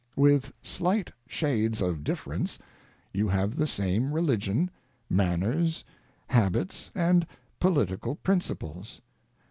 [0.01, 2.57] ŌĆö With slight shades of difference,
[3.13, 4.71] you have the same Religion,
[5.11, 5.83] Manners,
[6.27, 7.27] Habits, and
[7.59, 9.01] political Principles.